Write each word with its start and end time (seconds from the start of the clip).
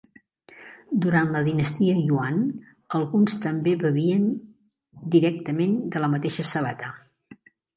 Durant 1.03 1.27
la 1.35 1.43
dinastia 1.47 1.97
Yuan, 2.07 2.39
alguns 3.01 3.37
també 3.45 3.75
bevien 3.85 4.27
directament 5.17 5.77
de 5.97 6.03
la 6.07 6.11
mateixa 6.19 6.49
sabata. 6.55 6.95